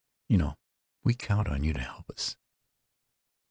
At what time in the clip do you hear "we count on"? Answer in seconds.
1.03-1.63